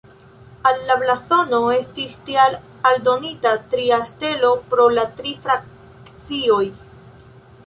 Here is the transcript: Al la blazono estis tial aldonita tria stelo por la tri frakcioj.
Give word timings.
Al 0.69 0.77
la 0.91 0.95
blazono 1.01 1.59
estis 1.73 2.15
tial 2.29 2.57
aldonita 2.93 3.51
tria 3.75 4.01
stelo 4.13 4.51
por 4.73 4.85
la 4.99 5.05
tri 5.21 5.35
frakcioj. 5.45 6.63